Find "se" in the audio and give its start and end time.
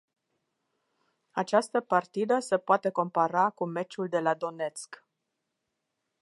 2.39-2.57